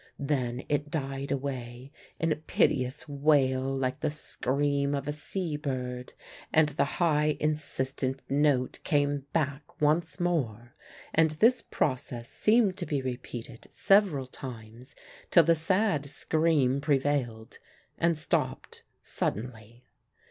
[0.17, 6.13] Then it died away in a piteous wail like the scream of a sea bird,
[6.51, 10.73] and the high insistent note came back once more,
[11.13, 14.95] and this process seemed to be repeated several times
[15.29, 17.59] till the sad scream prevailed,
[17.99, 19.85] and stopped suddenly.